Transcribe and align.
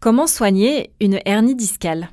Comment 0.00 0.28
soigner 0.28 0.92
une 1.00 1.18
hernie 1.24 1.56
discale? 1.56 2.10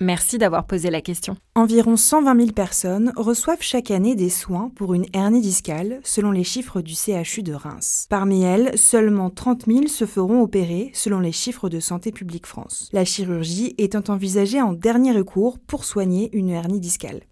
Merci 0.00 0.38
d'avoir 0.38 0.66
posé 0.66 0.88
la 0.88 1.02
question. 1.02 1.36
Environ 1.54 1.98
120 1.98 2.40
000 2.40 2.52
personnes 2.52 3.12
reçoivent 3.16 3.60
chaque 3.60 3.90
année 3.90 4.14
des 4.14 4.30
soins 4.30 4.70
pour 4.74 4.94
une 4.94 5.04
hernie 5.12 5.42
discale, 5.42 6.00
selon 6.04 6.30
les 6.30 6.44
chiffres 6.44 6.80
du 6.80 6.94
CHU 6.94 7.42
de 7.42 7.52
Reims. 7.52 8.06
Parmi 8.08 8.44
elles, 8.44 8.78
seulement 8.78 9.28
30 9.28 9.66
000 9.66 9.88
se 9.88 10.06
feront 10.06 10.40
opérer, 10.40 10.90
selon 10.94 11.20
les 11.20 11.32
chiffres 11.32 11.68
de 11.68 11.80
Santé 11.80 12.12
publique 12.12 12.46
France. 12.46 12.88
La 12.94 13.04
chirurgie 13.04 13.74
étant 13.76 14.04
envisagée 14.08 14.62
en 14.62 14.72
dernier 14.72 15.12
recours 15.12 15.58
pour 15.58 15.84
soigner 15.84 16.30
une 16.32 16.48
hernie 16.48 16.80
discale. 16.80 17.24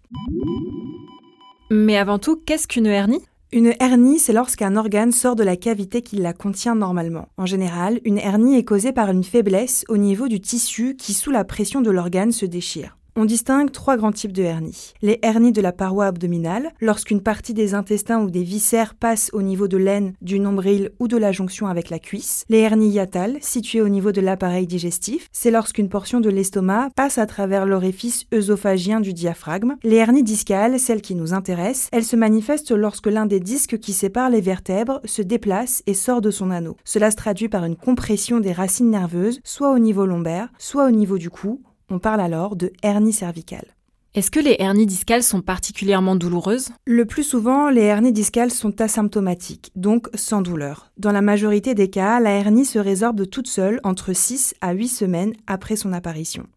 Mais 1.71 1.97
avant 1.97 2.19
tout, 2.19 2.35
qu'est-ce 2.45 2.67
qu'une 2.67 2.85
hernie? 2.85 3.25
Une 3.53 3.73
hernie, 3.79 4.19
c'est 4.19 4.33
lorsqu'un 4.33 4.75
organe 4.75 5.13
sort 5.13 5.37
de 5.37 5.43
la 5.43 5.55
cavité 5.55 6.01
qui 6.01 6.17
la 6.17 6.33
contient 6.33 6.75
normalement. 6.75 7.29
En 7.37 7.45
général, 7.45 8.01
une 8.03 8.17
hernie 8.17 8.57
est 8.57 8.65
causée 8.65 8.91
par 8.91 9.09
une 9.09 9.23
faiblesse 9.23 9.85
au 9.87 9.95
niveau 9.95 10.27
du 10.27 10.41
tissu 10.41 10.97
qui, 10.97 11.13
sous 11.13 11.31
la 11.31 11.45
pression 11.45 11.79
de 11.79 11.89
l'organe, 11.89 12.33
se 12.33 12.45
déchire. 12.45 12.97
On 13.19 13.25
distingue 13.25 13.71
trois 13.71 13.97
grands 13.97 14.11
types 14.11 14.31
de 14.31 14.43
hernies. 14.43 14.93
Les 15.01 15.17
hernies 15.23 15.51
de 15.51 15.59
la 15.59 15.71
paroi 15.71 16.05
abdominale, 16.05 16.71
lorsqu'une 16.79 17.23
partie 17.23 17.55
des 17.55 17.73
intestins 17.73 18.21
ou 18.21 18.29
des 18.29 18.43
viscères 18.43 18.93
passe 18.93 19.31
au 19.33 19.41
niveau 19.41 19.67
de 19.67 19.75
l'aine, 19.75 20.13
du 20.21 20.39
nombril 20.39 20.91
ou 20.99 21.07
de 21.07 21.17
la 21.17 21.31
jonction 21.31 21.65
avec 21.65 21.89
la 21.89 21.97
cuisse. 21.97 22.45
Les 22.47 22.59
hernies 22.59 22.91
hiatales, 22.91 23.37
situées 23.41 23.81
au 23.81 23.89
niveau 23.89 24.11
de 24.11 24.21
l'appareil 24.21 24.67
digestif, 24.67 25.29
c'est 25.31 25.49
lorsqu'une 25.49 25.89
portion 25.89 26.19
de 26.19 26.29
l'estomac 26.29 26.89
passe 26.95 27.17
à 27.17 27.25
travers 27.25 27.65
l'orifice 27.65 28.25
œsophagien 28.31 28.99
du 28.99 29.13
diaphragme. 29.13 29.77
Les 29.81 29.95
hernies 29.95 30.21
discales, 30.21 30.79
celles 30.79 31.01
qui 31.01 31.15
nous 31.15 31.33
intéressent, 31.33 31.89
elles 31.91 32.05
se 32.05 32.15
manifestent 32.15 32.69
lorsque 32.69 33.07
l'un 33.07 33.25
des 33.25 33.39
disques 33.39 33.79
qui 33.79 33.93
séparent 33.93 34.29
les 34.29 34.41
vertèbres 34.41 35.01
se 35.05 35.23
déplace 35.23 35.81
et 35.87 35.95
sort 35.95 36.21
de 36.21 36.29
son 36.29 36.51
anneau. 36.51 36.77
Cela 36.85 37.09
se 37.09 37.15
traduit 37.15 37.49
par 37.49 37.65
une 37.65 37.77
compression 37.77 38.39
des 38.39 38.51
racines 38.51 38.91
nerveuses, 38.91 39.39
soit 39.43 39.71
au 39.71 39.79
niveau 39.79 40.05
lombaire, 40.05 40.49
soit 40.59 40.85
au 40.85 40.91
niveau 40.91 41.17
du 41.17 41.31
cou, 41.31 41.63
on 41.89 41.99
parle 41.99 42.21
alors 42.21 42.55
de 42.55 42.71
hernie 42.83 43.13
cervicale. 43.13 43.65
Est-ce 44.13 44.31
que 44.31 44.39
les 44.39 44.55
hernies 44.57 44.87
discales 44.87 45.21
sont 45.21 45.41
particulièrement 45.41 46.15
douloureuses? 46.15 46.69
Le 46.85 47.05
plus 47.05 47.23
souvent, 47.23 47.69
les 47.69 47.83
hernies 47.83 48.11
discales 48.11 48.49
sont 48.49 48.81
asymptomatiques, 48.81 49.71
donc 49.75 50.09
sans 50.15 50.41
douleur. 50.41 50.91
Dans 50.97 51.11
la 51.11 51.21
majorité 51.21 51.75
des 51.75 51.89
cas, 51.89 52.19
la 52.19 52.31
hernie 52.31 52.65
se 52.65 52.79
résorbe 52.79 53.29
toute 53.29 53.47
seule 53.47 53.79
entre 53.83 54.13
6 54.13 54.55
à 54.59 54.73
8 54.73 54.87
semaines 54.87 55.33
après 55.45 55.75
son 55.75 55.93
apparition. 55.93 56.47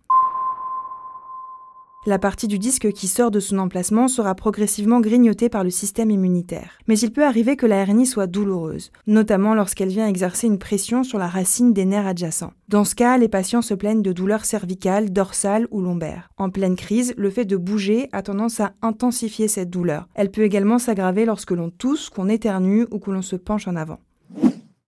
La 2.07 2.19
partie 2.19 2.49
du 2.49 2.59
disque 2.59 2.93
qui 2.93 3.07
sort 3.09 3.31
de 3.31 3.41
son 3.41 3.59
emplacement 3.59 4.09
sera 4.09 4.35
progressivement 4.35 5.01
grignotée 5.01 5.51
par 5.51 5.65
le 5.65 5.69
système 5.69 6.11
immunitaire. 6.11 6.79
Mais 6.87 6.99
il 6.99 7.13
peut 7.13 7.27
arriver 7.27 7.57
que 7.57 7.67
la 7.67 7.77
hernie 7.77 8.07
soit 8.07 8.27
douloureuse, 8.27 8.91
notamment 9.07 9.53
lorsqu'elle 9.53 9.91
vient 9.91 10.09
exercer 10.09 10.47
une 10.47 10.59
pression 10.59 11.05
sur 11.05 11.19
la 11.19 11.29
racine 11.29 11.75
des 11.75 11.85
nerfs 11.85 12.07
adjacents. 12.07 12.55
Dans 12.69 12.85
ce 12.85 12.95
cas, 12.95 13.19
les 13.19 13.29
patients 13.29 13.61
se 13.61 13.75
plaignent 13.75 14.01
de 14.01 14.15
douleurs 14.15 14.47
cervicales, 14.47 15.13
dorsales 15.13 15.69
ou 15.71 15.83
lombaires. 15.83 16.31
En 16.39 16.49
pleine 16.49 16.75
crise, 16.75 17.13
le 17.19 17.29
fait 17.29 17.45
de 17.45 17.59
bouger 17.59 18.09
a 18.13 18.23
tendance 18.23 18.61
à 18.61 18.73
intensifier 18.81 19.47
cette 19.47 19.69
douleur. 19.69 20.09
Elle 20.15 20.31
peut 20.31 20.45
également 20.45 20.79
s'aggraver 20.79 21.27
lorsque 21.27 21.51
l'on 21.51 21.69
tousse, 21.69 22.09
qu'on 22.09 22.31
éternue 22.31 22.87
ou 22.91 22.99
que 22.99 23.11
l'on 23.11 23.21
se 23.21 23.37
penche 23.37 23.69
en 23.69 23.77
avant. 23.77 23.99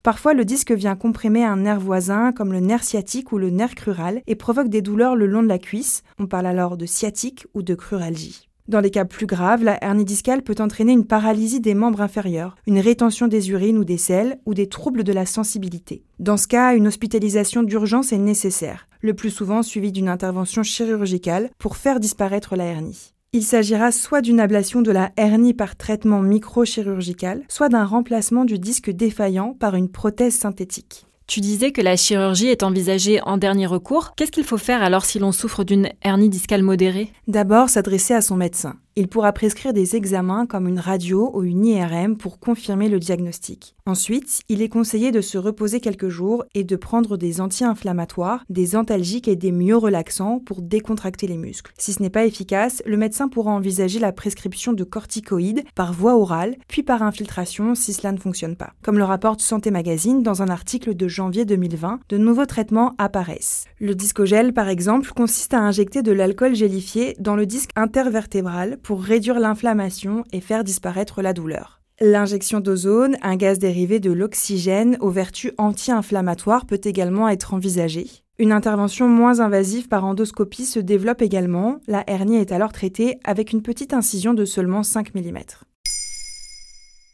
Parfois, 0.03 0.35
le 0.35 0.45
disque 0.45 0.73
vient 0.73 0.97
comprimer 0.97 1.45
un 1.45 1.59
nerf 1.59 1.79
voisin, 1.79 2.33
comme 2.33 2.53
le 2.53 2.59
nerf 2.59 2.83
sciatique 2.83 3.31
ou 3.31 3.39
le 3.39 3.51
nerf 3.51 3.77
crural, 3.77 4.21
et 4.27 4.35
provoque 4.35 4.69
des 4.69 4.83
douleurs 4.83 5.15
le 5.15 5.27
long 5.27 5.45
de 5.45 5.49
la 5.49 5.61
cuisse. 5.61 6.03
On 6.19 6.27
parle 6.27 6.47
alors 6.47 6.77
de 6.77 6.87
sciatique 6.87 7.47
ou 7.55 7.63
de 7.63 7.77
cruralgie. 7.77 8.49
Dans 8.67 8.81
les 8.81 8.91
cas 8.91 9.05
plus 9.05 9.27
graves, 9.27 9.63
la 9.63 9.83
hernie 9.83 10.05
discale 10.05 10.43
peut 10.43 10.57
entraîner 10.59 10.93
une 10.93 11.07
paralysie 11.07 11.61
des 11.61 11.75
membres 11.75 12.01
inférieurs, 12.01 12.57
une 12.67 12.81
rétention 12.81 13.29
des 13.29 13.51
urines 13.51 13.79
ou 13.79 13.85
des 13.85 13.97
selles, 13.97 14.41
ou 14.45 14.55
des 14.55 14.69
troubles 14.69 15.05
de 15.05 15.13
la 15.13 15.27
sensibilité. 15.27 16.05
Dans 16.19 16.37
ce 16.37 16.49
cas, 16.49 16.75
une 16.75 16.89
hospitalisation 16.89 17.63
d'urgence 17.63 18.13
est 18.13 18.19
nécessaire, 18.19 18.89
le 19.03 19.15
plus 19.15 19.31
souvent 19.31 19.63
suivie 19.63 19.93
d'une 19.93 20.09
intervention 20.09 20.65
chirurgicale 20.65 21.51
pour 21.59 21.77
faire 21.77 22.01
disparaître 22.01 22.57
la 22.57 22.65
hernie. 22.65 23.13
Il 23.35 23.45
s'agira 23.45 23.93
soit 23.93 24.21
d'une 24.21 24.41
ablation 24.41 24.83
de 24.83 24.91
la 24.91 25.11
hernie 25.17 25.55
par 25.55 25.75
traitement 25.75 26.21
microchirurgical, 26.21 27.41
soit 27.49 27.71
d'un 27.71 27.87
remplacement 27.87 28.45
du 28.45 28.59
disque 28.59 28.91
défaillant 28.91 29.57
par 29.59 29.75
une 29.75 29.89
prothèse 29.89 30.35
synthétique. 30.35 31.07
Tu 31.27 31.41
disais 31.41 31.73
que 31.73 31.81
la 31.81 31.97
chirurgie 31.97 32.49
est 32.49 32.63
envisagée 32.63 33.23
en 33.23 33.39
dernier 33.39 33.65
recours. 33.65 34.13
Qu'est-ce 34.17 34.33
qu'il 34.33 34.45
faut 34.45 34.59
faire 34.59 34.83
alors 34.83 35.07
si 35.07 35.19
l'on 35.19 35.33
souffre 35.33 35.65
d'une 35.65 35.89
hernie 36.03 36.29
discale 36.29 36.63
modérée? 36.63 37.11
D'abord, 37.27 37.71
s'adresser 37.71 38.13
à 38.13 38.21
son 38.21 38.37
médecin. 38.37 38.75
Il 38.95 39.09
pourra 39.09 39.33
prescrire 39.33 39.73
des 39.73 39.97
examens 39.97 40.45
comme 40.45 40.69
une 40.69 40.79
radio 40.79 41.31
ou 41.33 41.45
une 41.45 41.65
IRM 41.65 42.19
pour 42.19 42.39
confirmer 42.39 42.91
le 42.91 42.99
diagnostic. 42.99 43.75
Ensuite, 43.87 44.43
il 44.51 44.61
est 44.61 44.69
conseillé 44.69 45.11
de 45.13 45.23
se 45.23 45.39
reposer 45.39 45.81
quelques 45.81 46.11
jours 46.11 46.45
et 46.55 46.63
de 46.63 46.77
prendre 46.77 47.17
des 47.17 47.41
anti-inflammatoires, 47.41 48.45
des 48.51 48.77
antalgiques 48.77 49.29
et 49.29 49.35
des 49.35 49.51
myorelaxants 49.51 50.41
pour 50.41 50.61
décontracter 50.61 51.27
les 51.27 51.39
muscles. 51.39 51.73
Si 51.79 51.95
ce 51.95 52.03
n'est 52.03 52.11
pas 52.11 52.27
efficace, 52.27 52.83
le 52.85 52.99
médecin 52.99 53.29
pourra 53.29 53.53
envisager 53.53 53.99
la 53.99 54.13
prescription 54.13 54.75
de 54.75 54.85
corticoïdes 54.85 55.65
par 55.75 55.95
voie 55.95 56.19
orale, 56.19 56.57
puis 56.69 56.83
par 56.83 57.03
infiltration 57.03 57.75
si 57.75 57.95
cela 57.95 58.13
ne 58.13 58.19
fonctionne 58.19 58.57
pas. 58.57 58.75
Comme 58.83 58.99
le 58.99 59.05
rapporte 59.05 59.41
Santé 59.41 59.71
Magazine 59.71 60.23
dans 60.23 60.43
un 60.43 60.49
article 60.49 60.95
de 60.95 61.09
janvier 61.09 61.47
2020, 61.47 62.01
de 62.11 62.19
nouveaux 62.19 62.45
traitements 62.45 62.95
apparaissent. 62.99 63.65
Le 63.81 63.95
discogel, 63.95 64.53
par 64.53 64.69
exemple, 64.69 65.13
consiste 65.17 65.55
à 65.55 65.61
injecter 65.61 66.03
de 66.03 66.13
l'alcool 66.13 66.55
gélifié 66.55 67.17
dans 67.19 67.37
le 67.37 67.47
disque 67.47 67.71
intervertébral 67.75 68.79
pour 68.83 69.03
réduire 69.03 69.41
l'inflammation 69.41 70.25
et 70.33 70.41
faire 70.41 70.65
disparaître 70.65 71.23
la 71.23 71.33
douleur. 71.33 71.83
L'injection 72.01 72.61
d'ozone, 72.61 73.17
un 73.23 73.37
gaz 73.37 73.59
dérivé 73.59 74.01
de 74.01 74.11
l'oxygène 74.11 74.97
aux 75.01 75.11
vertus 75.11 75.53
anti-inflammatoires, 75.59 76.67
peut 76.67 76.81
également 76.83 77.29
être 77.29 77.55
envisagée. 77.55 78.09
Une 78.39 78.51
intervention 78.51 79.09
moins 79.09 79.41
invasive 79.41 79.89
par 79.89 80.05
endoscopie 80.05 80.65
se 80.65 80.81
développe 80.81 81.23
également. 81.23 81.79
La 81.87 82.03
hernie 82.09 82.39
est 82.39 82.51
alors 82.51 82.73
traitée 82.73 83.19
avec 83.23 83.53
une 83.53 83.63
petite 83.63 83.95
incision 83.95 84.35
de 84.35 84.45
seulement 84.45 84.83
5 84.83 85.15
mm. 85.15 85.39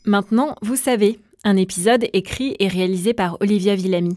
Maintenant, 0.07 0.55
vous 0.63 0.77
savez, 0.77 1.21
un 1.45 1.57
épisode 1.57 2.07
écrit 2.13 2.57
et 2.59 2.69
réalisé 2.69 3.13
par 3.13 3.37
Olivia 3.41 3.75
Villamy. 3.75 4.17